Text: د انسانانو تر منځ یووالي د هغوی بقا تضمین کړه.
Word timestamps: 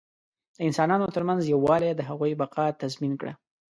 د 0.55 0.57
انسانانو 0.67 1.07
تر 1.15 1.23
منځ 1.29 1.41
یووالي 1.45 1.91
د 1.95 2.01
هغوی 2.09 2.31
بقا 2.41 2.65
تضمین 2.81 3.13
کړه. 3.21 3.33